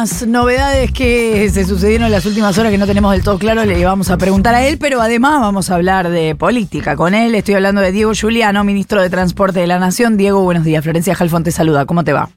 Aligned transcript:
algunas 0.00 0.26
novedades 0.26 0.92
que 0.92 1.50
se 1.50 1.66
sucedieron 1.66 2.06
en 2.06 2.12
las 2.12 2.24
últimas 2.24 2.56
horas 2.56 2.72
que 2.72 2.78
no 2.78 2.86
tenemos 2.86 3.12
del 3.12 3.22
todo 3.22 3.38
claro, 3.38 3.66
le 3.66 3.84
vamos 3.84 4.08
a 4.10 4.16
preguntar 4.16 4.54
a 4.54 4.66
él, 4.66 4.78
pero 4.78 5.02
además 5.02 5.40
vamos 5.40 5.70
a 5.70 5.74
hablar 5.74 6.08
de 6.08 6.34
política 6.34 6.96
con 6.96 7.12
él. 7.12 7.34
Estoy 7.34 7.56
hablando 7.56 7.82
de 7.82 7.92
Diego 7.92 8.12
Juliano, 8.18 8.64
ministro 8.64 9.02
de 9.02 9.10
Transporte 9.10 9.60
de 9.60 9.66
la 9.66 9.78
Nación. 9.78 10.16
Diego, 10.16 10.42
buenos 10.42 10.64
días. 10.64 10.82
Florencia 10.82 11.14
Jalfón 11.14 11.44
te 11.44 11.52
saluda. 11.52 11.84
¿Cómo 11.84 12.02
te 12.02 12.14
va? 12.14 12.30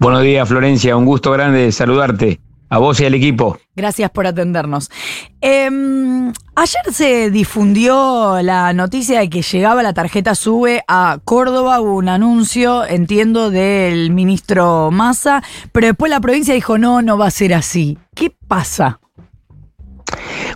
Buenos 0.00 0.22
días, 0.22 0.48
Florencia. 0.48 0.96
Un 0.96 1.04
gusto 1.04 1.30
grande 1.30 1.70
saludarte. 1.70 2.40
A 2.68 2.78
vos 2.78 2.98
y 3.00 3.04
al 3.04 3.14
equipo. 3.14 3.56
Gracias 3.76 4.10
por 4.10 4.26
atendernos. 4.26 4.90
Em, 5.40 6.32
ayer 6.56 6.82
se 6.92 7.30
difundió 7.30 8.40
la 8.42 8.72
noticia 8.72 9.20
de 9.20 9.28
que 9.28 9.42
llegaba 9.42 9.82
la 9.82 9.92
tarjeta 9.92 10.34
SUBE 10.34 10.82
a 10.86 11.18
Córdoba, 11.24 11.80
hubo 11.80 11.96
un 11.96 12.08
anuncio, 12.08 12.84
entiendo, 12.84 13.50
del 13.50 14.10
ministro 14.10 14.90
Massa, 14.90 15.42
pero 15.72 15.88
después 15.88 16.10
la 16.10 16.20
provincia 16.20 16.54
dijo, 16.54 16.78
no, 16.78 17.02
no 17.02 17.18
va 17.18 17.26
a 17.26 17.30
ser 17.30 17.54
así. 17.54 17.98
¿Qué 18.14 18.32
pasa? 18.46 19.00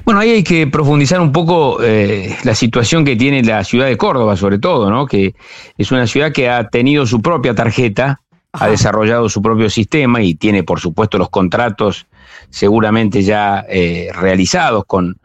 Bueno, 0.05 0.21
ahí 0.21 0.31
hay 0.31 0.45
que 0.45 0.67
profundizar 0.67 1.21
un 1.21 1.33
poco 1.33 1.83
eh, 1.83 2.37
la 2.45 2.55
situación 2.55 3.05
que 3.05 3.17
tiene 3.17 3.43
la 3.43 3.65
ciudad 3.65 3.87
de 3.87 3.97
Córdoba, 3.97 4.37
sobre 4.37 4.59
todo, 4.59 4.91
¿no? 4.91 5.07
Que 5.07 5.35
es 5.77 5.91
una 5.91 6.07
ciudad 6.07 6.33
que 6.33 6.49
ha 6.49 6.69
tenido 6.69 7.07
su 7.07 7.21
propia 7.21 7.55
tarjeta, 7.55 8.21
ha 8.53 8.69
desarrollado 8.69 9.29
su 9.29 9.43
propio 9.43 9.69
sistema 9.69 10.23
y 10.23 10.35
tiene, 10.35 10.63
por 10.63 10.81
supuesto, 10.81 11.19
los 11.19 11.29
contratos 11.29 12.07
seguramente 12.51 13.23
ya 13.23 13.65
eh, 13.69 14.11
realizados 14.15 14.85
con, 14.87 15.19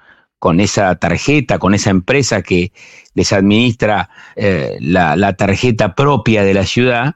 con 0.43 0.59
esa 0.59 0.93
tarjeta, 0.97 1.57
con 1.57 1.73
esa 1.73 1.89
empresa 1.89 2.41
que 2.41 2.73
les 3.13 3.31
administra 3.31 4.09
eh, 4.35 4.75
la, 4.81 5.31
tarjeta 5.37 5.95
propia 5.95 6.43
de 6.43 6.53
la 6.53 6.65
ciudad. 6.65 7.15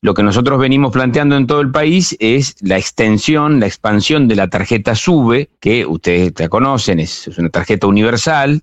Lo 0.00 0.14
que 0.14 0.22
nosotros 0.22 0.58
venimos 0.58 0.90
planteando 0.90 1.36
en 1.36 1.46
todo 1.46 1.60
el 1.60 1.70
país 1.70 2.16
es 2.20 2.56
la 2.62 2.78
extensión, 2.78 3.60
la 3.60 3.66
expansión 3.66 4.26
de 4.26 4.36
la 4.36 4.48
tarjeta 4.48 4.94
SUBE, 4.94 5.50
que 5.60 5.84
ustedes 5.84 6.32
la 6.38 6.48
conocen, 6.48 6.98
es, 6.98 7.28
una 7.36 7.50
tarjeta 7.50 7.86
universal, 7.88 8.62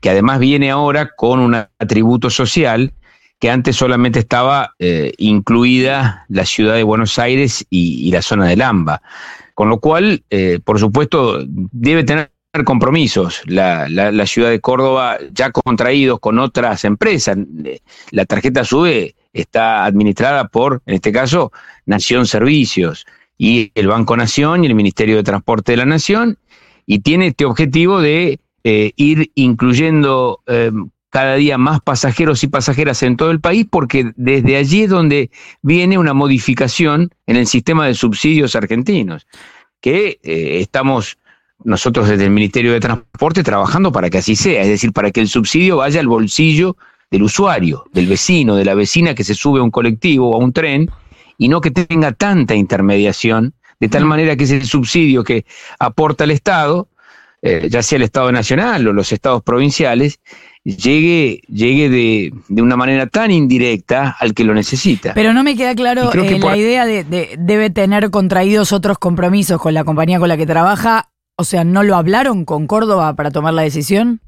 que 0.00 0.10
además 0.10 0.40
viene 0.40 0.72
ahora 0.72 1.10
con 1.16 1.38
un 1.38 1.54
atributo 1.54 2.28
social 2.28 2.92
que 3.38 3.50
antes 3.50 3.76
solamente 3.76 4.18
estaba 4.18 4.74
eh, 4.80 5.12
incluida 5.18 6.24
la 6.28 6.44
ciudad 6.44 6.74
de 6.74 6.82
Buenos 6.82 7.20
Aires 7.20 7.64
y, 7.70 8.08
y, 8.08 8.10
la 8.10 8.22
zona 8.22 8.46
del 8.46 8.62
AMBA. 8.62 9.00
Con 9.54 9.68
lo 9.68 9.78
cual, 9.78 10.24
eh, 10.28 10.58
por 10.64 10.80
supuesto, 10.80 11.44
debe 11.46 12.02
tener 12.02 12.35
compromisos 12.64 13.42
la, 13.46 13.88
la, 13.88 14.26
ciudad 14.26 14.50
de 14.50 14.60
Córdoba 14.60 15.18
ya 15.32 15.50
contraídos 15.50 16.20
con 16.20 16.38
otras 16.38 16.84
empresas. 16.84 17.36
La 18.10 18.24
tarjeta 18.24 18.64
SUBE 18.64 19.14
está 19.32 19.84
administrada 19.84 20.48
por, 20.48 20.82
en 20.86 20.94
este 20.94 21.12
caso, 21.12 21.52
Nación 21.84 22.26
Servicios 22.26 23.06
y 23.38 23.70
el 23.74 23.88
Banco 23.88 24.16
Nación 24.16 24.64
y 24.64 24.66
el 24.66 24.74
Ministerio 24.74 25.16
de 25.16 25.22
Transporte 25.22 25.72
de 25.72 25.76
la 25.76 25.86
Nación, 25.86 26.38
y 26.86 27.00
tiene 27.00 27.28
este 27.28 27.44
objetivo 27.44 28.00
de 28.00 28.40
eh, 28.64 28.92
ir 28.96 29.30
incluyendo 29.34 30.40
eh, 30.46 30.70
cada 31.10 31.36
día 31.36 31.58
más 31.58 31.80
pasajeros 31.80 32.42
y 32.44 32.48
pasajeras 32.48 33.02
en 33.02 33.16
todo 33.16 33.30
el 33.30 33.40
país, 33.40 33.66
porque 33.70 34.12
desde 34.16 34.56
allí 34.56 34.82
es 34.82 34.90
donde 34.90 35.30
viene 35.62 35.98
una 35.98 36.14
modificación 36.14 37.10
en 37.26 37.36
el 37.36 37.46
sistema 37.46 37.86
de 37.86 37.94
subsidios 37.94 38.56
argentinos, 38.56 39.26
que 39.80 40.18
eh, 40.22 40.60
estamos 40.60 41.18
nosotros 41.64 42.08
desde 42.08 42.24
el 42.24 42.30
Ministerio 42.30 42.72
de 42.72 42.80
Transporte 42.80 43.42
trabajando 43.42 43.92
para 43.92 44.10
que 44.10 44.18
así 44.18 44.36
sea, 44.36 44.62
es 44.62 44.68
decir, 44.68 44.92
para 44.92 45.10
que 45.10 45.20
el 45.20 45.28
subsidio 45.28 45.78
vaya 45.78 46.00
al 46.00 46.06
bolsillo 46.06 46.76
del 47.10 47.22
usuario, 47.22 47.84
del 47.92 48.06
vecino, 48.06 48.56
de 48.56 48.64
la 48.64 48.74
vecina 48.74 49.14
que 49.14 49.24
se 49.24 49.34
sube 49.34 49.60
a 49.60 49.62
un 49.62 49.70
colectivo 49.70 50.30
o 50.30 50.34
a 50.34 50.44
un 50.44 50.52
tren, 50.52 50.90
y 51.38 51.48
no 51.48 51.60
que 51.60 51.70
tenga 51.70 52.12
tanta 52.12 52.54
intermediación, 52.54 53.54
de 53.78 53.88
tal 53.88 54.04
manera 54.04 54.36
que 54.36 54.44
ese 54.44 54.64
subsidio 54.64 55.22
que 55.22 55.44
aporta 55.78 56.24
el 56.24 56.30
Estado, 56.30 56.88
eh, 57.42 57.68
ya 57.70 57.82
sea 57.82 57.96
el 57.96 58.02
Estado 58.02 58.32
nacional 58.32 58.86
o 58.88 58.92
los 58.92 59.12
estados 59.12 59.42
provinciales, 59.42 60.18
llegue, 60.64 61.42
llegue 61.48 61.88
de, 61.88 62.32
de, 62.48 62.62
una 62.62 62.76
manera 62.76 63.06
tan 63.06 63.30
indirecta 63.30 64.16
al 64.18 64.34
que 64.34 64.44
lo 64.44 64.54
necesita. 64.54 65.14
Pero 65.14 65.32
no 65.32 65.44
me 65.44 65.56
queda 65.56 65.74
claro 65.74 66.12
eh, 66.12 66.38
la 66.38 66.56
idea 66.56 66.86
de, 66.86 67.04
de, 67.04 67.36
debe 67.38 67.70
tener 67.70 68.10
contraídos 68.10 68.72
otros 68.72 68.98
compromisos 68.98 69.60
con 69.60 69.74
la 69.74 69.84
compañía 69.84 70.18
con 70.18 70.28
la 70.28 70.36
que 70.36 70.46
trabaja. 70.46 71.10
O 71.36 71.44
sea, 71.44 71.64
¿no 71.64 71.82
lo 71.82 71.96
hablaron 71.96 72.44
con 72.44 72.66
Córdoba 72.66 73.14
para 73.14 73.30
tomar 73.30 73.54
la 73.54 73.62
decisión? 73.62 74.20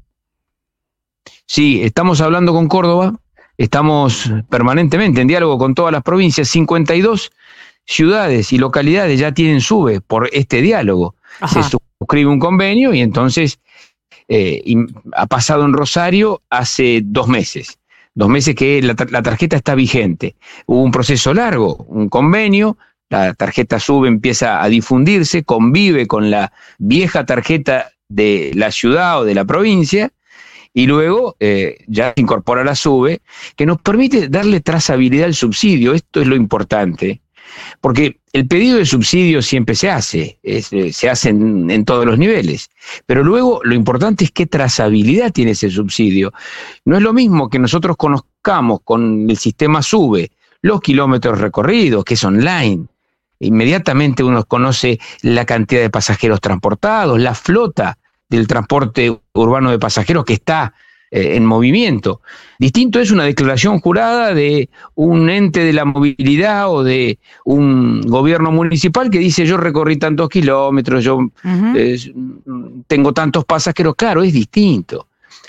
Sí, 1.45 1.81
estamos 1.83 2.21
hablando 2.21 2.53
con 2.53 2.67
Córdoba, 2.67 3.19
estamos 3.57 4.31
permanentemente 4.49 5.21
en 5.21 5.27
diálogo 5.27 5.57
con 5.57 5.73
todas 5.73 5.91
las 5.91 6.03
provincias, 6.03 6.47
52 6.49 7.31
ciudades 7.85 8.53
y 8.53 8.59
localidades 8.59 9.19
ya 9.19 9.31
tienen 9.31 9.61
SUBE 9.61 10.01
por 10.01 10.29
este 10.31 10.61
diálogo. 10.61 11.15
Ajá. 11.39 11.63
Se 11.63 11.77
suscribe 11.99 12.29
un 12.29 12.39
convenio 12.39 12.93
y 12.93 13.01
entonces 13.01 13.59
eh, 14.27 14.61
y 14.63 14.77
ha 15.13 15.25
pasado 15.25 15.65
en 15.65 15.73
Rosario 15.73 16.43
hace 16.51 17.01
dos 17.03 17.27
meses. 17.27 17.79
Dos 18.13 18.29
meses 18.29 18.53
que 18.53 18.81
la, 18.81 18.95
la, 19.09 19.23
tarjeta 19.23 19.55
está 19.55 19.73
vigente. 19.73 20.35
Hubo 20.67 20.83
un 20.83 20.91
proceso 20.91 21.33
largo, 21.33 21.75
un 21.87 22.09
convenio, 22.09 22.77
la 23.09 23.33
tarjeta 23.33 23.79
SUBE 23.79 24.07
empieza 24.07 24.63
a 24.63 24.69
difundirse, 24.69 25.43
convive 25.43 26.07
con 26.07 26.29
la 26.29 26.53
vieja 26.77 27.25
tarjeta 27.25 27.91
de 28.07 28.51
la 28.55 28.71
ciudad 28.71 29.21
o 29.21 29.25
de 29.25 29.35
la 29.35 29.45
provincia, 29.45 30.11
y 30.73 30.85
luego 30.85 31.35
eh, 31.39 31.83
ya 31.87 32.13
incorpora 32.15 32.63
la 32.63 32.75
SUBE, 32.75 33.21
que 33.55 33.65
nos 33.65 33.81
permite 33.81 34.29
darle 34.29 34.61
trazabilidad 34.61 35.25
al 35.25 35.33
subsidio. 35.33 35.93
Esto 35.93 36.21
es 36.21 36.27
lo 36.27 36.35
importante. 36.35 37.21
Porque 37.81 38.19
el 38.31 38.47
pedido 38.47 38.77
de 38.77 38.85
subsidio 38.85 39.41
siempre 39.41 39.73
se 39.73 39.89
hace, 39.89 40.37
eh, 40.43 40.61
se 40.93 41.09
hace 41.09 41.29
en, 41.29 41.71
en, 41.71 41.83
todos 41.83 42.05
los 42.05 42.19
niveles, 42.19 42.69
pero 43.07 43.23
luego 43.23 43.61
lo 43.63 43.73
importante 43.73 44.23
es 44.23 44.31
qué 44.31 44.45
trazabilidad 44.45 45.31
tiene 45.31 45.51
ese 45.51 45.71
subsidio. 45.71 46.31
No 46.85 46.95
es 46.95 47.01
lo 47.01 47.11
mismo 47.11 47.49
que 47.49 47.57
nosotros 47.57 47.97
conozcamos 47.97 48.81
con 48.83 49.27
el 49.27 49.37
sistema 49.37 49.81
SUBE 49.81 50.29
los 50.61 50.81
kilómetros 50.81 51.39
recorridos, 51.39 52.03
que 52.03 52.13
es 52.15 52.23
online. 52.23 52.85
Inmediatamente 53.39 54.23
uno 54.23 54.43
conoce 54.45 54.99
la 55.21 55.45
cantidad 55.45 55.81
de 55.81 55.89
pasajeros 55.89 56.41
transportados, 56.41 57.19
la 57.19 57.33
flota 57.33 57.97
del 58.29 58.47
transporte 58.47 59.19
urbano 59.33 59.71
de 59.71 59.79
pasajeros 59.79 60.25
que 60.25 60.33
está 60.33 60.73
eh, 61.11 61.35
en 61.35 61.45
movimiento. 61.45 62.21
Distinto 62.59 62.99
es 62.99 63.09
una 63.09 63.23
declaración 63.23 63.79
jurada 63.79 64.33
de 64.33 64.69
un 64.93 65.29
ente 65.29 65.63
de 65.63 65.73
la 65.73 65.85
movilidad 65.85 66.69
o 66.69 66.83
de 66.83 67.17
un 67.45 68.01
gobierno 68.01 68.51
municipal 68.51 69.09
que 69.09 69.17
dice 69.17 69.45
yo 69.45 69.57
recorrí 69.57 69.97
tantos 69.97 70.29
kilómetros, 70.29 71.03
yo 71.03 71.17
uh 71.17 71.31
-huh. 71.43 71.75
eh, 71.75 72.13
tengo 72.85 73.13
tantos 73.13 73.45
pasajeros. 73.45 73.95
Claro, 73.95 74.21
es 74.21 74.33
distinto. 74.33 75.07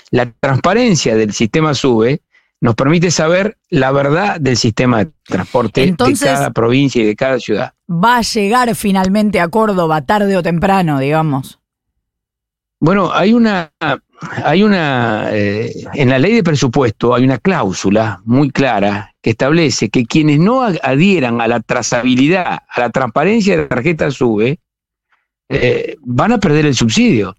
La 0.09 0.25
transparencia 0.31 1.15
del 1.15 1.31
sistema 1.31 1.73
SUBE 1.73 2.21
nos 2.61 2.75
permite 2.75 3.09
saber 3.09 3.57
la 3.69 3.91
verdad 3.91 4.39
del 4.39 4.55
sistema 4.55 5.03
de 5.03 5.11
transporte 5.23 5.83
Entonces, 5.83 6.19
de 6.21 6.35
cada 6.35 6.51
provincia 6.51 7.01
y 7.01 7.05
de 7.05 7.15
cada 7.15 7.39
ciudad. 7.39 7.73
Va 7.89 8.17
a 8.17 8.21
llegar 8.21 8.73
finalmente 8.75 9.39
a 9.39 9.47
Córdoba 9.47 10.03
tarde 10.03 10.37
o 10.37 10.43
temprano, 10.43 10.99
digamos. 10.99 11.59
Bueno, 12.79 13.11
hay 13.13 13.33
una, 13.33 13.71
hay 14.43 14.63
una, 14.63 15.29
eh, 15.31 15.73
en 15.93 16.09
la 16.09 16.19
ley 16.19 16.33
de 16.33 16.43
presupuesto 16.43 17.13
hay 17.13 17.23
una 17.23 17.39
cláusula 17.39 18.21
muy 18.25 18.51
clara 18.51 19.15
que 19.21 19.31
establece 19.31 19.89
que 19.89 20.05
quienes 20.05 20.39
no 20.39 20.61
adhieran 20.63 21.41
a 21.41 21.47
la 21.47 21.59
trazabilidad, 21.59 22.59
a 22.67 22.79
la 22.79 22.89
transparencia 22.89 23.55
de 23.55 23.63
la 23.63 23.69
tarjeta 23.69 24.09
SUBE, 24.09 24.59
eh, 25.49 25.95
van 26.01 26.31
a 26.31 26.39
perder 26.39 26.65
el 26.67 26.75
subsidio. 26.75 27.35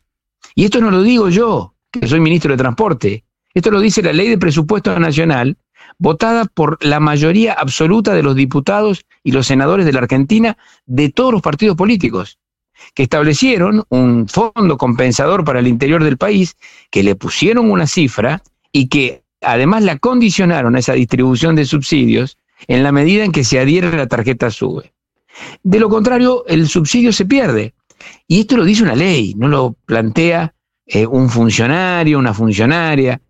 Y 0.54 0.64
esto 0.64 0.80
no 0.80 0.90
lo 0.90 1.02
digo 1.02 1.28
yo, 1.28 1.74
que 1.90 2.06
soy 2.06 2.20
ministro 2.20 2.52
de 2.52 2.58
Transporte. 2.58 3.24
Esto 3.54 3.70
lo 3.70 3.80
dice 3.80 4.02
la 4.02 4.12
ley 4.12 4.28
de 4.28 4.38
presupuesto 4.38 4.98
nacional, 4.98 5.56
votada 5.98 6.44
por 6.46 6.78
la 6.84 7.00
mayoría 7.00 7.52
absoluta 7.52 8.14
de 8.14 8.22
los 8.22 8.34
diputados 8.34 9.04
y 9.22 9.32
los 9.32 9.46
senadores 9.46 9.86
de 9.86 9.92
la 9.92 10.00
Argentina 10.00 10.56
de 10.86 11.10
todos 11.10 11.32
los 11.32 11.42
partidos 11.42 11.76
políticos 11.76 12.38
que 12.94 13.04
establecieron 13.04 13.84
un 13.88 14.28
fondo 14.28 14.76
compensador 14.76 15.44
para 15.44 15.60
el 15.60 15.68
interior 15.68 16.02
del 16.02 16.18
país, 16.18 16.56
que 16.90 17.02
le 17.02 17.14
pusieron 17.14 17.70
una 17.70 17.86
cifra 17.86 18.42
y 18.72 18.88
que 18.88 19.22
además 19.40 19.82
la 19.82 19.98
condicionaron 19.98 20.76
a 20.76 20.78
esa 20.78 20.94
distribución 20.94 21.54
de 21.54 21.64
subsidios 21.64 22.38
en 22.68 22.82
la 22.82 22.92
medida 22.92 23.24
en 23.24 23.32
que 23.32 23.44
se 23.44 23.58
adhiere 23.58 23.88
a 23.88 23.96
la 23.96 24.06
tarjeta 24.06 24.50
SUBE. 24.50 24.92
De 25.62 25.80
lo 25.80 25.88
contrario, 25.88 26.44
el 26.46 26.68
subsidio 26.68 27.12
se 27.12 27.24
pierde. 27.24 27.74
Y 28.26 28.40
esto 28.40 28.56
lo 28.56 28.64
dice 28.64 28.82
una 28.82 28.94
ley, 28.94 29.34
no 29.36 29.48
lo 29.48 29.76
plantea 29.86 30.54
eh, 30.86 31.06
un 31.06 31.28
funcionario, 31.28 32.18
una 32.18 32.34
funcionaria. 32.34 33.20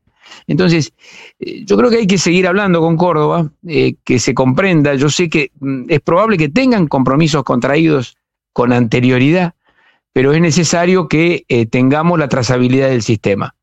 Entonces, 0.47 0.93
eh, 1.39 1.65
yo 1.65 1.77
creo 1.77 1.91
que 1.91 1.97
hay 1.99 2.07
que 2.07 2.19
seguir 2.19 2.47
hablando 2.47 2.81
con 2.81 2.97
Córdoba, 2.97 3.51
eh, 3.67 3.95
que 4.05 4.19
se 4.19 4.35
comprenda. 4.35 4.95
Yo 4.95 5.09
sé 5.09 5.29
que 5.29 5.51
mm, 5.61 5.85
es 5.89 6.01
probable 6.01 6.37
que 6.37 6.49
tengan 6.49 6.87
compromisos 6.89 7.45
contraídos 7.45 8.17
con 8.53 8.73
anterioridad, 8.73 9.55
pero 10.13 10.33
es 10.33 10.41
necesario 10.41 11.09
que 11.09 11.45
eh, 11.49 11.67
tengamos 11.67 12.19
la 12.19 12.29
trazabilidad 12.29 12.89
del 12.89 13.03
sistema. 13.03 13.55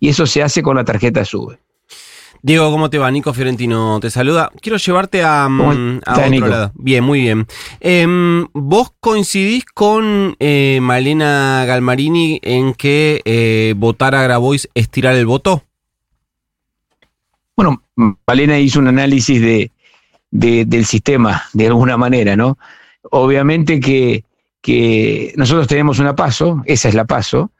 Y 0.00 0.08
eso 0.08 0.26
se 0.26 0.42
hace 0.42 0.62
con 0.62 0.76
la 0.76 0.84
tarjeta 0.84 1.24
SUBE. 1.24 1.58
Diego, 2.42 2.70
¿cómo 2.70 2.90
te 2.90 2.98
va? 2.98 3.10
Nico 3.10 3.32
Fiorentino 3.32 3.98
te 3.98 4.10
saluda. 4.10 4.52
Quiero 4.60 4.76
llevarte 4.76 5.22
a, 5.24 5.48
mm, 5.48 6.00
a 6.04 6.12
otro 6.12 6.28
Nico? 6.28 6.46
lado. 6.46 6.72
Bien, 6.74 7.02
muy 7.02 7.20
bien. 7.20 7.46
Em, 7.80 8.46
¿Vos 8.52 8.92
coincidís 9.00 9.64
con 9.64 10.36
eh, 10.38 10.78
Malena 10.82 11.64
Galmarini 11.66 12.38
en 12.42 12.74
que 12.74 13.74
votar 13.76 14.14
a 14.14 14.22
Grabois 14.22 14.68
es 14.74 14.90
tirar 14.90 15.14
el 15.16 15.26
voto? 15.26 15.62
Bueno, 17.56 17.82
Malena 18.26 18.58
hizo 18.58 18.78
un 18.80 18.88
análisis 18.88 19.40
de, 19.40 19.70
de- 20.30 20.64
del 20.66 20.84
sistema, 20.84 21.42
de 21.52 21.66
alguna 21.68 21.96
manera, 21.96 22.36
¿no? 22.36 22.58
Obviamente 23.10 23.80
que, 23.80 24.24
que 24.60 25.32
nosotros 25.36 25.66
tenemos 25.66 25.98
una 25.98 26.14
paso, 26.14 26.62
esa 26.66 26.88
es 26.88 26.94
la 26.94 27.04
paso, 27.06 27.50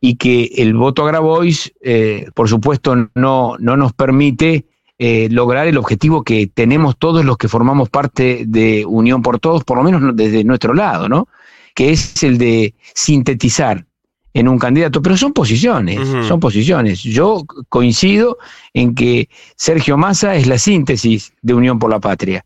y 0.00 0.16
que 0.16 0.50
el 0.56 0.74
voto 0.74 1.04
a 1.04 1.08
Grabois, 1.08 1.72
eh, 1.82 2.26
por 2.34 2.48
supuesto, 2.48 2.96
no, 3.14 3.54
no 3.58 3.76
nos 3.76 3.92
permite 3.92 4.64
eh, 4.98 5.28
lograr 5.30 5.66
el 5.66 5.76
objetivo 5.76 6.22
que 6.24 6.46
tenemos 6.46 6.96
todos 6.98 7.24
los 7.24 7.36
que 7.36 7.48
formamos 7.48 7.88
parte 7.90 8.44
de 8.46 8.84
Unión 8.86 9.22
por 9.22 9.38
Todos, 9.40 9.62
por 9.64 9.76
lo 9.76 9.84
menos 9.84 10.00
no- 10.00 10.12
desde 10.12 10.42
nuestro 10.44 10.72
lado, 10.74 11.08
¿no? 11.08 11.28
Que 11.74 11.90
es 11.90 12.22
el 12.22 12.38
de 12.38 12.74
sintetizar 12.94 13.84
en 14.34 14.48
un 14.48 14.58
candidato, 14.58 15.00
pero 15.00 15.16
son 15.16 15.32
posiciones, 15.32 16.00
son 16.26 16.40
posiciones. 16.40 17.02
Yo 17.02 17.44
coincido 17.68 18.36
en 18.74 18.94
que 18.94 19.28
Sergio 19.56 19.96
Massa 19.96 20.34
es 20.34 20.46
la 20.46 20.58
síntesis 20.58 21.32
de 21.40 21.54
Unión 21.54 21.78
por 21.78 21.88
la 21.90 22.00
Patria 22.00 22.44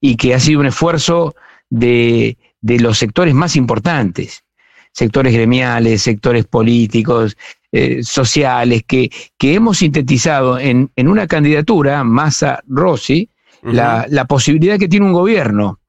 y 0.00 0.16
que 0.16 0.34
ha 0.34 0.40
sido 0.40 0.60
un 0.60 0.66
esfuerzo 0.66 1.34
de, 1.70 2.36
de 2.60 2.78
los 2.78 2.98
sectores 2.98 3.34
más 3.34 3.56
importantes, 3.56 4.44
sectores 4.92 5.32
gremiales, 5.32 6.02
sectores 6.02 6.44
políticos, 6.44 7.36
eh, 7.72 8.02
sociales, 8.02 8.82
que, 8.86 9.10
que 9.38 9.54
hemos 9.54 9.78
sintetizado 9.78 10.58
en, 10.58 10.90
en 10.94 11.08
una 11.08 11.26
candidatura, 11.26 12.04
Massa 12.04 12.62
Rossi, 12.68 13.28
Ujú. 13.62 13.72
la, 13.74 14.06
la 14.08 14.24
posibilidad 14.24 14.78
que 14.78 14.88
tiene 14.88 15.06
un 15.06 15.12
gobierno. 15.12 15.80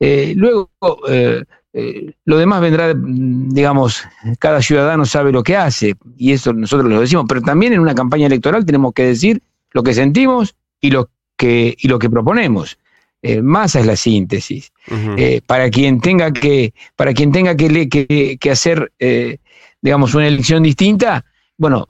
Eh, 0.00 0.34
luego, 0.36 0.70
eh, 1.08 1.42
eh, 1.72 2.12
lo 2.24 2.38
demás 2.38 2.60
vendrá, 2.60 2.94
mm, 2.94 3.50
digamos, 3.50 4.02
cada 4.38 4.62
ciudadano 4.62 5.04
sabe 5.04 5.32
lo 5.32 5.42
que 5.42 5.56
hace, 5.56 5.94
y 6.16 6.32
eso 6.32 6.52
nosotros 6.52 6.88
lo 6.90 7.00
decimos, 7.00 7.26
pero 7.28 7.40
también 7.42 7.72
en 7.72 7.80
una 7.80 7.94
campaña 7.94 8.26
electoral 8.26 8.64
tenemos 8.64 8.92
que 8.94 9.04
decir 9.04 9.40
lo 9.72 9.82
que 9.82 9.94
sentimos 9.94 10.54
y 10.80 10.90
lo 10.90 11.10
que, 11.36 11.76
y 11.78 11.88
lo 11.88 11.98
que 11.98 12.08
proponemos. 12.10 12.78
Eh, 13.20 13.42
Massa 13.42 13.80
es 13.80 13.86
la 13.86 13.96
síntesis. 13.96 14.70
Eh, 15.18 15.40
para 15.46 15.68
quien 15.70 16.00
tenga 16.00 16.32
que, 16.32 16.72
para 16.96 17.12
quien 17.12 17.32
tenga 17.32 17.56
que, 17.56 17.68
le- 17.68 17.88
que, 17.88 18.38
que 18.40 18.50
hacer, 18.50 18.92
eh, 18.98 19.38
digamos, 19.82 20.14
una 20.14 20.26
elección 20.28 20.62
distinta, 20.62 21.24
bueno, 21.56 21.86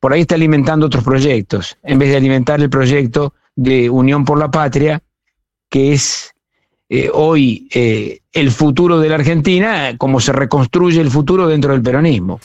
por 0.00 0.12
ahí 0.12 0.22
está 0.22 0.34
alimentando 0.34 0.86
otros 0.86 1.04
proyectos, 1.04 1.76
en 1.82 1.98
vez 1.98 2.08
de 2.10 2.16
alimentar 2.16 2.60
el 2.60 2.70
proyecto 2.70 3.34
de 3.54 3.90
Unión 3.90 4.24
por 4.24 4.38
la 4.38 4.50
Patria, 4.50 5.02
que 5.68 5.92
es 5.92 6.32
eh, 6.90 7.08
hoy 7.14 7.68
eh, 7.72 8.20
el 8.32 8.50
futuro 8.50 8.98
de 8.98 9.08
la 9.08 9.14
Argentina, 9.14 9.94
como 9.96 10.20
se 10.20 10.32
reconstruye 10.32 11.00
el 11.00 11.10
futuro 11.10 11.46
dentro 11.46 11.72
del 11.72 11.82
peronismo. 11.82 12.40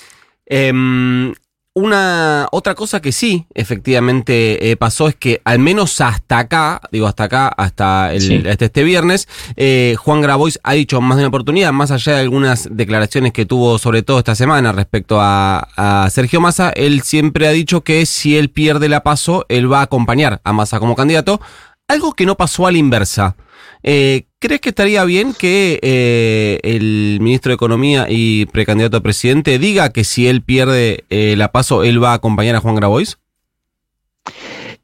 Em, 0.45 1.33
una 1.77 2.47
otra 2.51 2.73
cosa 2.73 3.01
que 3.01 3.11
sí, 3.11 3.47
efectivamente 3.53 4.71
eh, 4.71 4.77
pasó 4.77 5.09
es 5.09 5.15
que 5.15 5.41
al 5.43 5.59
menos 5.59 5.99
hasta 5.99 6.37
acá, 6.39 6.79
digo 6.89 7.05
hasta 7.05 7.25
acá, 7.25 7.47
hasta, 7.49 8.13
el, 8.13 8.21
Sí. 8.21 8.43
hasta 8.47 8.65
este 8.65 8.83
viernes, 8.83 9.27
eh, 9.57 9.95
Juan 9.99 10.21
Grabois 10.21 10.57
ha 10.63 10.71
dicho 10.71 11.01
más 11.01 11.17
de 11.17 11.23
una 11.23 11.29
oportunidad, 11.29 11.73
más 11.73 11.91
allá 11.91 12.13
de 12.13 12.21
algunas 12.21 12.69
declaraciones 12.71 13.33
que 13.33 13.45
tuvo 13.45 13.77
sobre 13.77 14.03
todo 14.03 14.19
esta 14.19 14.35
semana 14.35 14.71
respecto 14.71 15.19
a, 15.19 15.67
a 15.75 16.09
Sergio 16.11 16.39
Massa, 16.39 16.69
él 16.69 17.01
siempre 17.01 17.45
ha 17.45 17.51
dicho 17.51 17.81
que 17.81 18.05
si 18.05 18.37
él 18.37 18.49
pierde 18.51 18.87
la 18.87 19.03
paso, 19.03 19.45
él 19.49 19.69
va 19.69 19.79
a 19.79 19.83
acompañar 19.83 20.39
a 20.45 20.53
Massa 20.53 20.79
como 20.79 20.95
candidato, 20.95 21.41
algo 21.87 22.13
que 22.13 22.25
no 22.25 22.35
pasó 22.35 22.67
a 22.67 22.71
la 22.71 22.77
inversa. 22.77 23.35
Eh, 23.83 24.25
¿Crees 24.39 24.61
que 24.61 24.69
estaría 24.69 25.03
bien 25.05 25.33
que 25.33 25.79
eh, 25.81 26.59
el 26.63 27.19
ministro 27.21 27.51
de 27.51 27.55
Economía 27.55 28.07
y 28.09 28.45
precandidato 28.47 28.97
a 28.97 29.01
presidente 29.01 29.59
diga 29.59 29.89
que 29.89 30.03
si 30.03 30.27
él 30.27 30.41
pierde 30.41 31.03
eh, 31.09 31.35
la 31.37 31.51
paso, 31.51 31.83
él 31.83 32.03
va 32.03 32.11
a 32.11 32.15
acompañar 32.15 32.55
a 32.55 32.61
Juan 32.61 32.75
Grabois? 32.75 33.17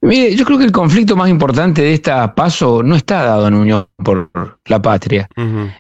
Mire, 0.02 0.36
yo 0.36 0.46
creo 0.46 0.58
que 0.58 0.66
el 0.66 0.72
conflicto 0.72 1.16
más 1.16 1.30
importante 1.30 1.84
de 1.84 1.94
esta 1.94 2.34
paso 2.34 2.82
no 2.82 2.96
está 2.96 3.24
dado 3.24 3.48
en 3.48 3.54
Unión 3.54 3.88
por 4.04 4.32
la 4.66 4.82
Patria. 4.82 5.30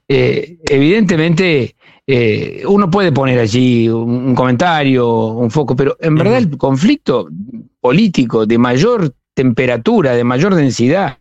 Eh, 0.07 0.57
evidentemente, 0.69 1.75
eh, 2.06 2.63
uno 2.67 2.88
puede 2.88 3.12
poner 3.12 3.39
allí 3.39 3.89
un, 3.89 4.27
un 4.27 4.35
comentario, 4.35 5.25
un 5.25 5.50
foco, 5.50 5.75
pero 5.75 5.97
en 6.00 6.15
verdad 6.15 6.38
el 6.38 6.56
conflicto 6.56 7.29
político 7.79 8.45
de 8.45 8.59
mayor 8.59 9.12
temperatura, 9.33 10.13
de 10.13 10.23
mayor 10.23 10.55
densidad, 10.55 11.17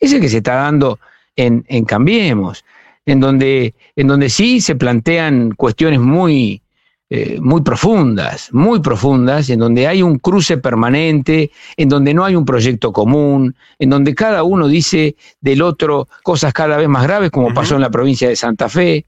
es 0.00 0.12
el 0.12 0.20
que 0.20 0.28
se 0.28 0.38
está 0.38 0.54
dando 0.54 0.98
en, 1.36 1.64
en 1.68 1.84
Cambiemos, 1.84 2.64
en 3.06 3.20
donde, 3.20 3.74
en 3.96 4.06
donde 4.06 4.28
sí 4.28 4.60
se 4.60 4.76
plantean 4.76 5.52
cuestiones 5.52 6.00
muy, 6.00 6.62
eh, 7.10 7.38
muy 7.40 7.62
profundas, 7.62 8.48
muy 8.52 8.80
profundas, 8.80 9.50
en 9.50 9.58
donde 9.58 9.86
hay 9.86 10.02
un 10.02 10.18
cruce 10.18 10.58
permanente, 10.58 11.50
en 11.76 11.88
donde 11.88 12.14
no 12.14 12.24
hay 12.24 12.34
un 12.34 12.44
proyecto 12.44 12.92
común, 12.92 13.54
en 13.78 13.90
donde 13.90 14.14
cada 14.14 14.42
uno 14.42 14.68
dice 14.68 15.16
del 15.40 15.62
otro 15.62 16.08
cosas 16.22 16.52
cada 16.52 16.76
vez 16.76 16.88
más 16.88 17.04
graves, 17.04 17.30
como 17.30 17.52
pasó 17.52 17.74
en 17.74 17.82
la 17.82 17.90
provincia 17.90 18.28
de 18.28 18.36
Santa 18.36 18.68
Fe. 18.68 19.06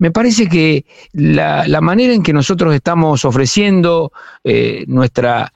Me 0.00 0.10
parece 0.10 0.46
que 0.48 0.84
la, 1.12 1.66
la 1.66 1.80
manera 1.80 2.12
en 2.12 2.22
que 2.22 2.32
nosotros 2.32 2.74
estamos 2.74 3.24
ofreciendo 3.24 4.12
eh, 4.44 4.84
nuestra, 4.86 5.52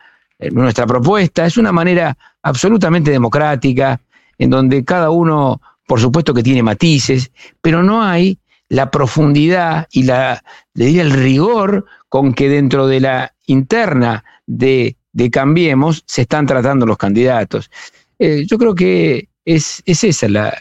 nuestra 0.50 0.86
propuesta 0.86 1.46
es 1.46 1.56
una 1.56 1.72
manera 1.72 2.16
absolutamente 2.42 3.10
democrática, 3.10 4.00
en 4.38 4.50
donde 4.50 4.84
cada 4.84 5.10
uno, 5.10 5.60
por 5.86 6.00
supuesto 6.00 6.34
que 6.34 6.42
tiene 6.42 6.62
matices, 6.62 7.30
pero 7.60 7.82
no 7.82 8.02
hay 8.02 8.38
la 8.68 8.90
profundidad 8.90 9.86
y 9.92 10.08
el 10.98 11.10
rigor 11.10 11.84
con 12.08 12.32
que 12.32 12.48
dentro 12.48 12.86
de 12.86 13.00
la 13.00 13.34
interna 13.46 14.24
de, 14.46 14.96
Cambiemos 15.30 16.02
se 16.06 16.22
están 16.22 16.46
tratando 16.46 16.86
los 16.86 16.96
candidatos. 16.96 17.70
Eh, 18.18 18.44
yo 18.46 18.58
creo 18.58 18.74
que 18.74 19.28
es, 19.44 19.82
es 19.84 20.04
esa 20.04 20.28
la- 20.28 20.56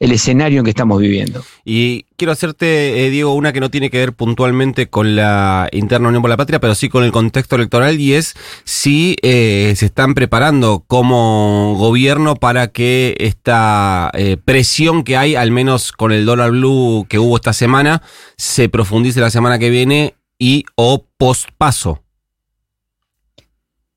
el 0.00 0.12
escenario 0.12 0.60
en 0.60 0.64
que 0.64 0.70
estamos 0.70 1.00
viviendo. 1.00 1.44
Y 1.64 2.04
quiero 2.16 2.32
hacerte, 2.32 3.04
eh, 3.04 3.10
Diego, 3.10 3.34
una 3.34 3.52
que 3.52 3.60
no 3.60 3.70
tiene 3.70 3.90
que 3.90 3.98
ver 3.98 4.12
puntualmente 4.12 4.88
con 4.88 5.16
la 5.16 5.68
interna 5.72 6.08
Unión 6.08 6.22
por 6.22 6.30
la 6.30 6.36
Patria, 6.36 6.60
pero 6.60 6.74
sí 6.74 6.88
con 6.88 7.02
el 7.04 7.10
contexto 7.10 7.56
electoral, 7.56 8.00
y 8.00 8.14
es 8.14 8.34
si 8.64 9.16
eh, 9.22 9.74
se 9.76 9.86
están 9.86 10.14
preparando 10.14 10.84
como 10.86 11.74
gobierno 11.76 12.36
para 12.36 12.68
que 12.68 13.16
esta 13.18 14.10
eh, 14.14 14.36
presión 14.42 15.02
que 15.02 15.16
hay, 15.16 15.34
al 15.34 15.50
menos 15.50 15.92
con 15.92 16.12
el 16.12 16.24
dólar 16.24 16.52
blue 16.52 17.06
que 17.08 17.18
hubo 17.18 17.36
esta 17.36 17.52
semana, 17.52 18.02
se 18.36 18.68
profundice 18.68 19.20
la 19.20 19.30
semana 19.30 19.58
que 19.58 19.70
viene 19.70 20.14
y 20.38 20.64
o 20.76 21.04
post 21.16 21.48
paso. 21.58 22.02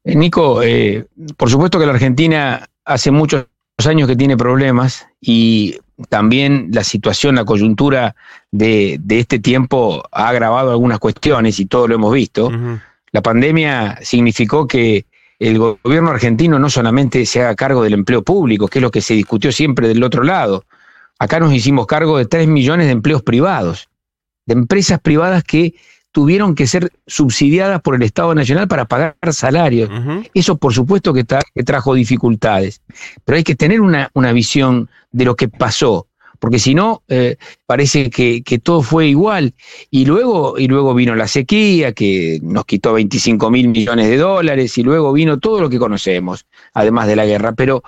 Eh, 0.04 0.16
Nico, 0.16 0.64
eh, 0.64 1.06
por 1.38 1.50
supuesto 1.50 1.80
que 1.80 1.86
la 1.86 1.94
Argentina 1.94 2.68
hace 2.84 3.12
muchos 3.12 3.46
años 3.88 4.08
que 4.08 4.16
tiene 4.16 4.38
problemas 4.38 5.08
y 5.20 5.78
también 6.10 6.70
la 6.74 6.84
situación, 6.84 7.36
la 7.36 7.46
coyuntura 7.46 8.16
de, 8.52 8.98
de 9.02 9.20
este 9.20 9.40
tiempo 9.40 10.04
ha 10.12 10.30
agravado 10.30 10.72
algunas 10.72 11.00
cuestiones 11.00 11.60
y 11.60 11.66
todo 11.66 11.88
lo 11.88 11.96
hemos 11.96 12.14
visto. 12.14 12.50
La 13.12 13.22
pandemia 13.22 14.00
significó 14.02 14.68
que 14.68 15.06
el 15.40 15.58
go- 15.58 15.80
gobierno 15.84 16.12
argentino 16.12 16.60
no 16.60 16.70
solamente 16.70 17.26
se 17.26 17.42
haga 17.42 17.56
cargo 17.56 17.84
del 17.84 17.94
empleo 17.94 18.24
público, 18.24 18.68
que 18.68 18.80
es 18.80 18.84
lo 18.84 18.92
que 18.92 19.02
se 19.02 19.14
discutió 19.14 19.52
siempre 19.52 19.88
del 19.88 20.04
otro 20.04 20.24
lado. 20.24 20.66
Acá 21.20 21.40
nos 21.40 21.54
hicimos 21.54 21.86
cargo 21.88 22.18
de 22.18 22.26
3 22.26 22.48
millones 22.48 22.88
de 22.88 22.94
empleos 22.94 23.22
privados, 23.22 23.90
de 24.46 24.54
empresas 24.54 25.00
privadas 25.00 25.44
que 25.44 25.76
tuvieron 26.12 26.56
que 26.56 26.68
ser 26.68 26.92
subsidiadas 27.08 27.82
por 27.82 27.96
el 27.96 28.02
Estado 28.04 28.36
Nacional 28.36 28.68
para 28.68 28.86
pagar 28.86 29.16
salarios. 29.32 29.90
Eso 30.34 30.58
por 30.58 30.74
supuesto 30.74 31.14
que, 31.14 31.26
tra- 31.26 31.44
que 31.54 31.64
trajo 31.64 31.94
dificultades, 31.94 32.82
pero 33.26 33.38
hay 33.38 33.44
que 33.44 33.56
tener 33.56 33.82
una, 33.82 34.10
una 34.14 34.32
visión 34.34 34.90
de 35.12 35.26
lo 35.26 35.36
que 35.36 35.48
pasó, 35.48 36.08
porque 36.40 36.58
si 36.58 36.74
no, 36.74 37.04
eh, 37.08 37.36
parece 37.68 38.10
que, 38.10 38.42
que 38.42 38.58
todo 38.58 38.82
fue 38.82 39.08
igual. 39.08 39.54
Y 39.92 40.06
luego, 40.06 40.58
y 40.58 40.68
luego 40.68 40.94
vino 40.96 41.16
la 41.16 41.28
sequía, 41.28 41.92
que 41.94 42.40
nos 42.42 42.66
quitó 42.66 42.94
25 42.94 43.52
mil 43.52 43.68
millones 43.68 44.10
de 44.10 44.18
dólares, 44.18 44.76
y 44.78 44.84
luego 44.84 45.14
vino 45.14 45.38
todo 45.40 45.62
lo 45.62 45.70
que 45.70 45.78
conocemos, 45.78 46.46
además 46.74 47.08
de 47.08 47.16
la 47.16 47.26
guerra. 47.28 47.52
Pero, 47.52 47.84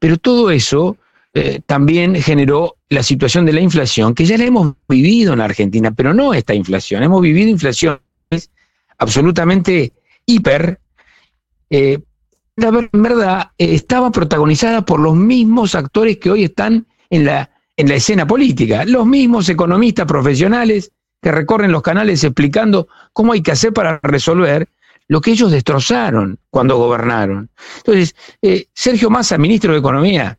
pero 0.00 0.16
todo 0.16 0.50
eso 0.50 0.96
eh, 1.34 1.60
también 1.64 2.14
generó 2.16 2.76
la 2.90 3.02
situación 3.02 3.46
de 3.46 3.54
la 3.54 3.60
inflación, 3.60 4.14
que 4.14 4.26
ya 4.26 4.36
la 4.36 4.44
hemos 4.44 4.74
vivido 4.86 5.32
en 5.32 5.40
Argentina, 5.40 5.90
pero 5.90 6.12
no 6.12 6.34
esta 6.34 6.54
inflación. 6.54 7.02
Hemos 7.02 7.22
vivido 7.22 7.48
inflaciones 7.48 8.00
absolutamente 8.98 9.94
hiper, 10.26 10.78
eh, 11.70 12.00
la 12.56 12.70
verdad 12.92 13.50
eh, 13.56 13.74
estaba 13.74 14.10
protagonizada 14.10 14.84
por 14.84 15.00
los 15.00 15.16
mismos 15.16 15.74
actores 15.74 16.18
que 16.18 16.30
hoy 16.30 16.44
están 16.44 16.86
en 17.08 17.24
la, 17.24 17.50
en 17.78 17.88
la 17.88 17.94
escena 17.94 18.26
política, 18.26 18.84
los 18.84 19.06
mismos 19.06 19.48
economistas 19.48 20.04
profesionales 20.06 20.92
que 21.22 21.32
recorren 21.32 21.72
los 21.72 21.80
canales 21.80 22.22
explicando 22.24 22.88
cómo 23.14 23.32
hay 23.32 23.42
que 23.42 23.52
hacer 23.52 23.72
para 23.72 23.98
resolver 24.02 24.68
lo 25.08 25.22
que 25.22 25.30
ellos 25.30 25.50
destrozaron 25.50 26.38
cuando 26.50 26.76
gobernaron. 26.76 27.48
Entonces, 27.78 28.14
Sergio 28.74 29.08
Massa, 29.08 29.38
ministro 29.38 29.72
de 29.72 29.78
Economía, 29.78 30.38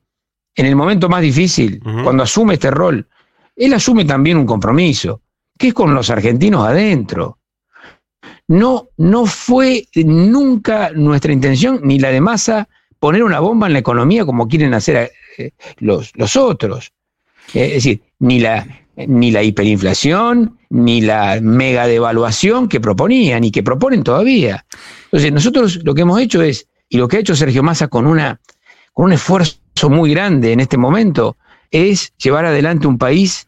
en 0.56 0.66
el 0.66 0.76
momento 0.76 1.10
más 1.10 1.22
difícil, 1.22 1.82
cuando 2.04 2.24
asume 2.24 2.56
este 2.56 2.72
rol, 2.72 3.08
él 3.56 3.74
asume 3.74 4.06
también 4.06 4.38
un 4.38 4.46
compromiso, 4.46 5.22
que 5.58 5.70
es 5.70 5.74
con 5.74 5.94
los 5.94 6.10
argentinos 6.10 6.68
adentro. 6.68 7.40
No, 8.48 8.90
no 8.98 9.26
fue 9.26 9.88
nunca 9.96 10.92
nuestra 10.92 11.34
intención, 11.34 11.80
ni 11.84 12.00
la 12.00 12.10
de 12.10 12.22
Massa, 12.22 12.68
poner 13.00 13.24
una 13.24 13.40
bomba 13.40 13.68
en 13.68 13.74
la 13.74 13.80
economía 13.80 14.26
como 14.26 14.48
quieren 14.48 14.74
hacer 14.74 15.12
eh, 15.38 15.52
los, 15.78 16.12
los 16.16 16.36
otros. 16.36 16.92
Eh, 17.54 17.66
es 17.66 17.74
decir, 17.74 18.02
ni 18.20 18.40
la, 18.40 18.66
ni 18.96 19.32
la 19.32 19.44
hiperinflación, 19.44 20.58
ni 20.70 21.02
la 21.02 21.40
mega 21.42 21.88
devaluación 21.88 22.68
que 22.68 22.80
proponían 22.80 23.44
y 23.44 23.52
que 23.52 23.64
proponen 23.64 24.04
todavía. 24.04 24.66
Entonces, 25.06 25.32
nosotros 25.32 25.80
lo 25.84 25.94
que 25.96 26.02
hemos 26.02 26.20
hecho 26.20 26.42
es, 26.42 26.68
y 26.90 26.98
lo 26.98 27.08
que 27.08 27.18
ha 27.18 27.20
hecho 27.22 27.36
Sergio 27.36 27.64
Massa 27.64 27.88
con, 27.88 28.06
una, 28.06 28.40
con 28.94 29.06
un 29.06 29.14
esfuerzo 29.14 29.63
muy 29.90 30.12
grande 30.12 30.54
en 30.54 30.60
este 30.60 30.78
momento, 30.78 31.38
es 31.72 32.14
llevar 32.18 32.46
adelante 32.46 32.88
un 32.88 32.98
país 32.98 33.48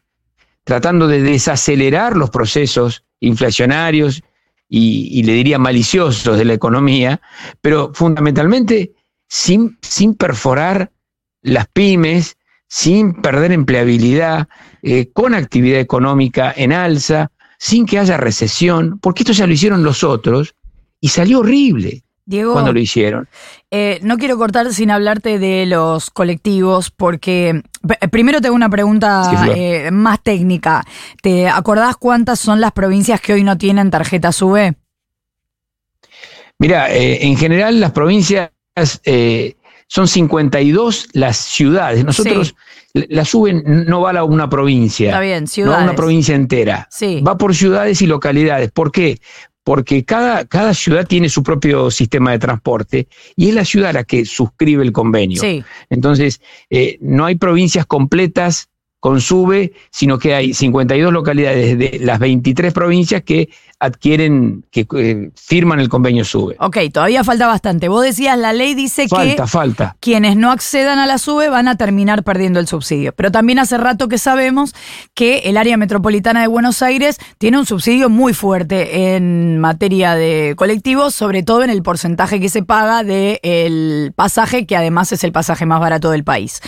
tratando 0.63 1.08
de 1.08 1.22
desacelerar 1.22 2.17
los 2.17 2.29
procesos 2.29 3.03
inflacionarios 3.20 4.24
y, 4.67 5.24
le 5.24 5.34
diría 5.34 5.60
maliciosos 5.60 6.38
de 6.38 6.46
la 6.46 6.53
economía, 6.53 7.22
pero 7.62 7.91
fundamentalmente 7.94 8.94
sin, 9.27 9.77
sin 9.82 10.15
perforar 10.15 10.91
las 11.41 11.67
pymes, 11.67 12.38
sin 12.67 13.22
perder 13.22 13.51
empleabilidad, 13.51 14.48
eh, 14.82 15.12
con 15.13 15.36
actividad 15.36 15.79
económica 15.79 16.53
en 16.55 16.74
alza, 16.74 17.32
sin 17.60 17.86
que 17.86 18.00
haya 18.00 18.17
recesión, 18.17 19.00
porque 19.00 19.24
esto 19.24 19.34
ya 19.34 19.48
lo 19.48 19.53
hicieron 19.53 19.84
los 19.84 20.03
otros 20.03 20.55
y 21.00 21.10
salió 21.10 21.39
horrible 21.39 22.04
Diego, 22.27 22.53
cuando 22.53 22.74
lo 22.74 22.79
hicieron. 22.79 23.27
eh, 23.70 24.00
no 24.01 24.17
quiero 24.17 24.36
cortar 24.38 24.74
sin 24.74 24.89
hablarte 24.89 25.38
de 25.38 25.65
los 25.67 26.10
colectivos, 26.10 26.89
porque 26.89 27.62
p- 27.88 28.08
primero 28.10 28.41
tengo 28.41 28.55
una 28.55 28.70
pregunta 28.70 29.24
Sí, 29.29 29.51
eh, 29.55 29.91
más 29.91 30.22
técnica. 30.24 30.84
¿Te 31.22 31.48
acordás 31.48 31.98
cuántas 31.98 32.39
son 32.39 32.60
las 32.62 32.72
provincias 32.72 33.22
que 33.22 33.34
hoy 33.34 33.44
no 33.44 33.58
tienen 33.60 33.91
tarjeta 33.91 34.32
SUBE? 34.32 34.74
Mira, 36.58 36.91
eh, 36.91 37.25
en 37.27 37.38
general 37.38 37.79
las 37.79 37.91
provincias 37.91 38.50
eh, 39.03 39.55
son 39.88 40.08
52 40.08 41.10
las 41.13 41.38
ciudades. 41.38 42.03
Nosotros 42.05 42.55
la- 42.94 43.05
la 43.10 43.25
suben, 43.25 43.86
no 43.88 44.01
va 44.01 44.12
a 44.12 44.24
una 44.24 44.50
provincia. 44.50 45.10
Está 45.10 45.20
bien, 45.20 45.44
No 45.44 45.46
a 45.46 45.48
ciudades. 45.48 45.84
una 45.84 45.96
provincia 45.96 46.34
entera. 46.36 46.88
Sí. 46.89 47.22
Va 47.22 47.38
por 47.38 47.53
ciudades 47.53 48.01
y 48.01 48.08
localidades. 48.08 48.72
¿Por 48.72 48.91
qué? 48.91 49.20
Porque 49.65 50.05
cada, 50.05 50.45
cada 50.45 50.74
ciudad 50.74 51.05
tiene 51.05 51.27
su 51.27 51.43
propio 51.43 51.91
sistema 51.91 52.31
de 52.31 52.39
transporte 52.39 53.07
y 53.36 53.50
es 53.50 53.55
la 53.55 53.65
ciudad 53.65 53.93
la 53.93 54.03
que 54.03 54.24
suscribe 54.24 54.84
el 54.84 54.93
convenio. 54.93 55.41
Sí, 55.41 55.63
Entonces, 55.89 56.39
eh, 56.69 56.98
no 57.01 57.25
hay 57.25 57.36
provincias 57.36 57.86
completas 57.86 58.69
con 59.05 59.21
SUBE, 59.21 59.71
sino 59.91 60.17
que 60.17 60.33
hay 60.33 60.55
52 60.55 61.13
localidades 61.13 61.77
de 61.77 62.00
las 62.01 62.17
23 62.17 62.74
provincias 62.74 63.21
que 63.21 63.50
adquieren, 63.79 64.65
que 64.71 64.88
eh, 64.97 65.29
firman 65.35 65.79
el 65.79 65.89
convenio 65.89 66.25
SUBE. 66.25 66.55
ok, 66.57 66.77
todavía 66.91 67.24
falta 67.24 67.45
bastante. 67.45 67.88
Vos 67.88 68.03
decías, 68.03 68.35
la 68.35 68.51
ley 68.51 68.74
dice 68.74 69.07
Falta, 69.07 69.43
que 69.43 69.47
falta. 69.47 69.95
quienes 70.00 70.38
no 70.38 70.50
accedan 70.50 70.97
a 70.97 71.05
la 71.05 71.19
SUBE 71.19 71.50
van 71.50 71.67
a 71.67 71.77
terminar 71.77 72.24
perdiendo 72.24 72.59
el 72.59 72.67
subsidio. 72.67 73.13
Pero 73.13 73.31
también 73.31 73.59
hace 73.59 73.77
rato 73.77 74.07
que 74.07 74.17
sabemos 74.17 74.74
que 75.13 75.38
el 75.50 75.57
área 75.57 75.77
metropolitana 75.77 76.41
de 76.41 76.47
Buenos 76.47 76.81
Aires 76.81 77.19
tiene 77.38 77.59
un 77.59 77.67
subsidio 77.67 78.09
muy 78.09 78.33
fuerte 78.33 79.15
en 79.15 79.59
materia 79.59 80.15
de 80.15 80.55
colectivos, 80.57 81.13
sobre 81.13 81.43
todo 81.43 81.62
en 81.62 81.69
el 81.69 81.83
porcentaje 81.83 82.39
que 82.39 82.50
se 82.50 82.63
paga 82.63 83.03
del 83.03 84.13
pasaje, 84.15 84.65
que 84.65 84.75
además 84.75 85.12
es 85.12 85.24
el 85.24 85.31
pasaje 85.31 85.67
más 85.67 85.79
barato 85.79 86.09
del 86.09 86.24
país. 86.24 86.59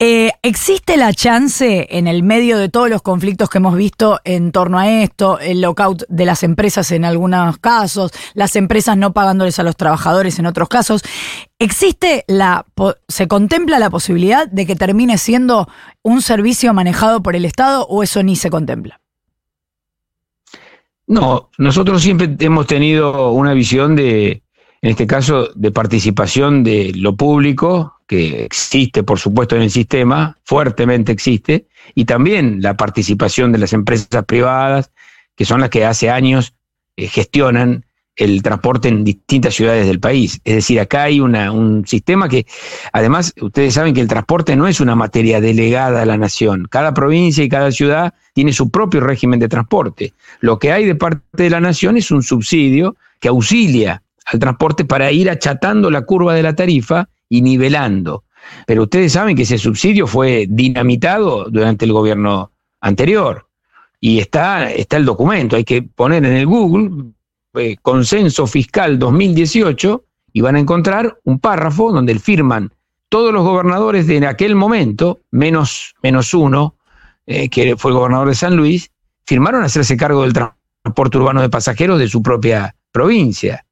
Eh, 0.00 0.32
¿Existe 0.42 0.96
la 0.96 1.12
chance 1.12 1.86
en 1.88 2.08
el 2.08 2.24
medio 2.24 2.58
de 2.58 2.68
todos 2.68 2.90
los 2.90 3.00
conflictos 3.00 3.48
que 3.48 3.58
hemos 3.58 3.76
visto 3.76 4.18
en 4.24 4.50
torno 4.50 4.80
a 4.80 4.90
esto, 4.90 5.38
el 5.38 5.60
lockout 5.60 6.02
de 6.08 6.26
las 6.26 6.42
empresas 6.42 6.90
en 6.90 7.04
algunos 7.04 7.58
casos, 7.58 8.10
las 8.34 8.56
empresas 8.56 8.96
no 8.96 9.12
pagándoles 9.12 9.60
a 9.60 9.62
los 9.62 9.76
trabajadores 9.76 10.40
en 10.40 10.46
otros 10.46 10.68
casos, 10.68 11.02
¿existe 11.60 12.24
la, 12.26 12.66
se 13.06 13.28
contempla 13.28 13.78
la 13.78 13.88
posibilidad 13.88 14.48
de 14.48 14.66
que 14.66 14.74
termine 14.74 15.16
siendo 15.16 15.68
un 16.02 16.22
servicio 16.22 16.74
manejado 16.74 17.22
por 17.22 17.36
el 17.36 17.44
Estado 17.44 17.86
o 17.86 18.02
eso 18.02 18.20
ni 18.24 18.34
se 18.34 18.50
contempla? 18.50 19.00
No, 21.06 21.50
nosotros 21.56 22.02
siempre 22.02 22.34
hemos 22.40 22.66
tenido 22.66 23.30
una 23.30 23.52
visión 23.52 23.94
de, 23.94 24.42
en 24.82 24.90
este 24.90 25.06
caso, 25.06 25.50
de 25.54 25.70
participación 25.70 26.64
de 26.64 26.92
lo 26.96 27.14
público, 27.14 27.93
que 28.06 28.44
existe, 28.44 29.02
por 29.02 29.18
supuesto, 29.18 29.56
en 29.56 29.62
el 29.62 29.70
sistema, 29.70 30.36
fuertemente 30.44 31.12
existe, 31.12 31.66
y 31.94 32.04
también 32.04 32.60
la 32.60 32.76
participación 32.76 33.52
de 33.52 33.58
las 33.58 33.72
empresas 33.72 34.24
privadas, 34.24 34.90
que 35.36 35.44
son 35.44 35.60
las 35.60 35.70
que 35.70 35.84
hace 35.84 36.10
años 36.10 36.54
eh, 36.96 37.08
gestionan 37.08 37.84
el 38.16 38.42
transporte 38.42 38.88
en 38.88 39.02
distintas 39.04 39.54
ciudades 39.54 39.86
del 39.86 39.98
país. 39.98 40.40
Es 40.44 40.54
decir, 40.54 40.78
acá 40.78 41.04
hay 41.04 41.20
una, 41.20 41.50
un 41.50 41.84
sistema 41.86 42.28
que, 42.28 42.46
además, 42.92 43.32
ustedes 43.40 43.74
saben 43.74 43.92
que 43.92 44.00
el 44.00 44.08
transporte 44.08 44.54
no 44.54 44.68
es 44.68 44.80
una 44.80 44.94
materia 44.94 45.40
delegada 45.40 46.02
a 46.02 46.06
la 46.06 46.16
nación. 46.16 46.68
Cada 46.70 46.94
provincia 46.94 47.42
y 47.42 47.48
cada 47.48 47.72
ciudad 47.72 48.14
tiene 48.32 48.52
su 48.52 48.70
propio 48.70 49.00
régimen 49.00 49.40
de 49.40 49.48
transporte. 49.48 50.12
Lo 50.40 50.58
que 50.58 50.70
hay 50.70 50.84
de 50.84 50.94
parte 50.94 51.22
de 51.32 51.50
la 51.50 51.60
nación 51.60 51.96
es 51.96 52.10
un 52.10 52.22
subsidio 52.22 52.96
que 53.18 53.28
auxilia 53.28 54.02
al 54.26 54.38
transporte 54.38 54.84
para 54.84 55.10
ir 55.10 55.28
achatando 55.28 55.90
la 55.90 56.02
curva 56.02 56.34
de 56.34 56.42
la 56.42 56.54
tarifa 56.54 57.08
y 57.34 57.42
nivelando. 57.42 58.22
Pero 58.64 58.84
ustedes 58.84 59.12
saben 59.12 59.34
que 59.34 59.42
ese 59.42 59.58
subsidio 59.58 60.06
fue 60.06 60.46
dinamitado 60.48 61.46
durante 61.50 61.84
el 61.84 61.92
gobierno 61.92 62.52
anterior. 62.80 63.48
Y 64.00 64.20
está, 64.20 64.70
está 64.70 64.98
el 64.98 65.04
documento, 65.04 65.56
hay 65.56 65.64
que 65.64 65.82
poner 65.82 66.24
en 66.24 66.34
el 66.34 66.46
Google 66.46 67.12
eh, 67.54 67.76
Consenso 67.82 68.46
Fiscal 68.46 68.98
2018 69.00 70.04
y 70.32 70.40
van 70.42 70.54
a 70.54 70.60
encontrar 70.60 71.18
un 71.24 71.40
párrafo 71.40 71.90
donde 71.90 72.16
firman 72.20 72.72
todos 73.08 73.32
los 73.32 73.44
gobernadores 73.44 74.06
de 74.06 74.24
aquel 74.26 74.54
momento, 74.54 75.20
menos, 75.32 75.94
menos 76.02 76.34
uno, 76.34 76.76
eh, 77.26 77.48
que 77.48 77.76
fue 77.76 77.90
el 77.90 77.96
gobernador 77.96 78.28
de 78.28 78.34
San 78.36 78.56
Luis, 78.56 78.90
firmaron 79.26 79.64
hacerse 79.64 79.96
cargo 79.96 80.22
del 80.22 80.32
transporte 80.32 81.18
urbano 81.18 81.40
de 81.40 81.48
pasajeros 81.48 81.98
de 81.98 82.08
su 82.08 82.22
propia 82.22 82.76
provincia. 82.92 83.64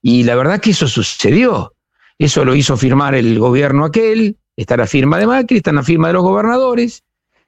Y 0.00 0.22
la 0.22 0.34
verdad 0.34 0.60
que 0.60 0.70
eso 0.70 0.88
sucedió. 0.88 1.74
Eso 2.18 2.44
lo 2.44 2.54
hizo 2.54 2.76
firmar 2.76 3.14
el 3.14 3.38
gobierno 3.38 3.84
aquel, 3.84 4.36
está 4.56 4.76
la 4.76 4.86
firma 4.86 5.18
de 5.18 5.26
Macri, 5.26 5.56
está 5.58 5.72
la 5.72 5.82
firma 5.82 6.08
de 6.08 6.14
los 6.14 6.22
gobernadores, 6.22 7.02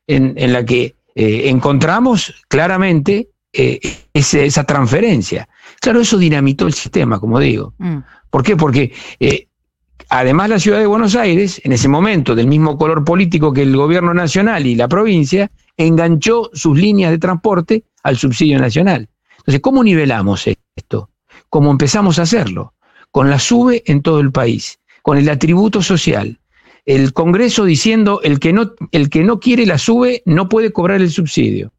en, 0.06 0.34
en 0.36 0.52
la 0.52 0.64
que 0.64 0.94
eh, 1.14 1.48
encontramos 1.48 2.34
claramente 2.48 3.28
eh, 3.52 3.78
ese- 4.12 4.44
esa 4.46 4.64
transferencia. 4.64 5.48
Claro, 5.80 6.00
eso 6.00 6.18
dinamitó 6.18 6.66
el 6.66 6.74
sistema, 6.74 7.20
como 7.20 7.38
digo. 7.38 7.74
Mm. 7.78 7.98
¿Por 8.30 8.42
qué? 8.42 8.56
Porque 8.56 8.92
eh, 9.20 9.46
además 10.08 10.48
la 10.48 10.58
ciudad 10.58 10.80
de 10.80 10.86
Buenos 10.86 11.14
Aires, 11.14 11.60
en 11.64 11.72
ese 11.72 11.88
momento, 11.88 12.34
del 12.34 12.48
mismo 12.48 12.76
color 12.76 13.04
político 13.04 13.52
que 13.52 13.62
el 13.62 13.76
gobierno 13.76 14.12
nacional 14.12 14.66
y 14.66 14.74
la 14.74 14.88
provincia, 14.88 15.50
enganchó 15.76 16.50
sus 16.52 16.76
líneas 16.76 17.10
de 17.12 17.18
transporte 17.18 17.84
al 18.02 18.16
subsidio 18.16 18.58
nacional. 18.58 19.08
Entonces, 19.38 19.60
¿cómo 19.60 19.84
nivelamos 19.84 20.46
esto? 20.76 21.10
¿Cómo 21.48 21.70
empezamos 21.70 22.18
a 22.18 22.22
hacerlo? 22.22 22.74
Con 23.14 23.30
la 23.30 23.38
SUBE 23.38 23.84
en 23.86 24.02
todo 24.02 24.18
el 24.18 24.32
país, 24.32 24.80
con 25.02 25.18
el 25.18 25.28
atributo 25.28 25.82
social. 25.82 26.36
El 26.84 27.12
Congreso 27.12 27.64
diciendo 27.64 28.20
el 28.24 28.40
que 28.40 28.52
no, 28.52 28.72
el 28.90 29.08
que 29.08 29.22
no 29.22 29.38
quiere 29.38 29.66
la 29.66 29.78
SUBE 29.78 30.24
no 30.26 30.48
puede 30.48 30.72
cobrar 30.72 31.00
el 31.00 31.12
subsidio. 31.12 31.72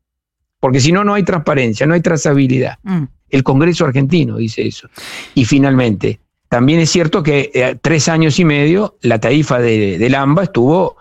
Porque 0.62 0.80
si 0.80 0.94
no, 0.94 1.04
no 1.04 1.14
hay 1.14 1.24
transparencia, 1.24 1.86
no 1.86 1.94
hay 1.94 2.00
trazabilidad. 2.00 2.80
Mm. 2.84 3.04
El 3.30 3.44
Congreso 3.44 3.84
argentino 3.84 4.38
dice 4.38 4.66
eso. 4.66 4.88
Y 5.34 5.44
finalmente, 5.44 6.22
también 6.48 6.80
es 6.80 6.90
cierto 6.90 7.22
que 7.22 7.52
eh, 7.54 7.78
tres 7.82 8.08
años 8.08 8.40
y 8.40 8.46
medio 8.46 8.96
la 9.02 9.20
tarifa 9.20 9.60
de, 9.60 9.98
del 9.98 10.16
AMBA 10.16 10.44
estuvo 10.44 10.96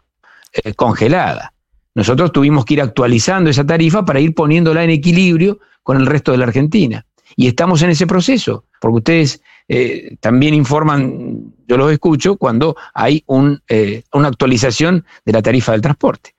eh, 0.52 0.74
congelada. 0.74 1.52
Nosotros 1.94 2.32
tuvimos 2.32 2.64
que 2.64 2.74
ir 2.74 2.82
actualizando 2.82 3.50
esa 3.50 3.64
tarifa 3.64 4.04
para 4.04 4.18
ir 4.18 4.34
poniéndola 4.34 4.82
en 4.82 4.90
equilibrio 4.90 5.60
con 5.84 5.96
el 5.96 6.06
resto 6.06 6.32
de 6.32 6.38
la 6.38 6.46
Argentina. 6.46 7.06
Y 7.36 7.46
estamos 7.46 7.82
en 7.82 7.90
ese 7.90 8.08
proceso, 8.08 8.64
porque 8.80 8.96
ustedes 8.96 9.40
eh, 9.68 10.16
también 10.20 10.54
informan, 10.54 11.52
yo 11.66 11.76
los 11.76 11.90
escucho, 11.92 12.36
cuando 12.36 12.76
hay 12.92 13.22
un, 13.26 13.62
eh, 13.68 14.02
una 14.12 14.28
actualización 14.28 15.04
de 15.24 15.32
la 15.32 15.42
tarifa 15.42 15.72
del 15.72 15.80
transporte, 15.80 16.34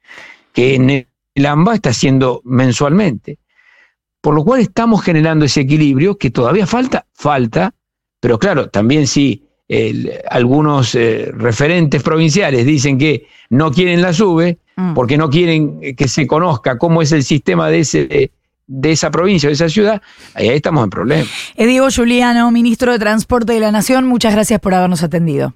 que 0.53 0.75
en 0.75 0.89
el 1.33 1.45
AMBA 1.45 1.75
está 1.75 1.89
haciendo 1.89 2.41
mensualmente. 2.45 3.39
Por 4.21 4.33
lo 4.35 4.43
cual 4.43 4.61
estamos 4.61 5.03
generando 5.03 5.45
ese 5.45 5.61
equilibrio 5.61 6.17
que 6.17 6.31
todavía 6.31 6.65
falta, 6.65 7.05
falta, 7.13 7.73
pero 8.19 8.39
claro, 8.39 8.69
también 8.69 9.05
si 9.07 9.43
el- 9.67 10.11
algunos 10.29 10.93
eh, 10.95 11.31
referentes 11.33 12.01
provinciales 12.03 12.65
dicen 12.65 12.97
que 12.97 13.27
no 13.49 13.71
quieren 13.71 14.01
la 14.01 14.13
SUBE, 14.13 14.57
Mm. 14.77 14.93
porque 14.93 15.17
no 15.17 15.29
quieren 15.29 15.95
que 15.95 16.07
se 16.09 16.27
conozca 16.27 16.77
cómo 16.77 17.01
es 17.01 17.11
el 17.13 17.23
sistema 17.23 17.69
de 17.69 17.79
ese, 17.79 18.31
de 18.67 18.91
esa 18.91 19.11
provincia, 19.11 19.47
de 19.47 19.53
esa 19.53 19.69
ciudad, 19.69 20.01
ahí, 20.33 20.49
estamos 20.49 20.83
en 20.83 20.89
problemas. 20.89 21.27
Eh, 21.55 21.65
Diego 21.67 21.87
Juliano, 21.95 22.49
ministro 22.51 22.91
de 22.91 22.99
Transporte 22.99 23.53
de 23.53 23.59
la 23.59 23.71
Nación, 23.71 24.07
muchas 24.07 24.33
gracias 24.33 24.59
por 24.59 24.73
habernos 24.73 25.03
atendido. 25.03 25.53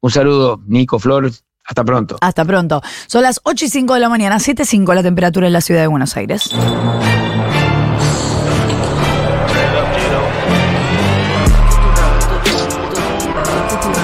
Un 0.00 0.10
saludo, 0.10 0.60
Nico, 0.66 0.98
Flor, 0.98 1.30
hasta 1.64 1.82
pronto. 1.82 2.18
Hasta 2.20 2.44
pronto. 2.44 2.82
Son 3.06 3.22
las 3.22 3.40
8 3.42 3.64
y 3.64 3.68
5 3.68 3.94
de 3.94 4.00
la 4.00 4.08
mañana, 4.08 4.38
7 4.38 4.62
y 4.62 4.66
5 4.66 4.94
la 4.94 5.02
temperatura 5.02 5.46
en 5.46 5.52
la 5.54 5.60
ciudad 5.62 5.80
de 5.80 5.86
Buenos 5.86 6.16
Aires. 6.16 6.50